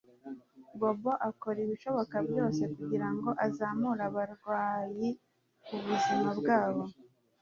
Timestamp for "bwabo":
6.39-6.83